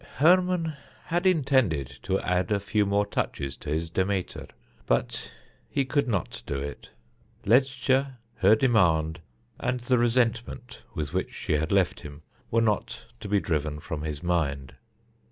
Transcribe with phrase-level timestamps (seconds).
[0.15, 0.73] Hermon
[1.05, 4.47] had intended to add a few more touches to his Demeter,
[4.87, 5.31] but
[5.69, 6.89] he could not do it.
[7.45, 9.19] Ledscha, her demand,
[9.59, 14.01] and the resentment with which she had left him, were not to be driven from
[14.01, 14.73] his mind.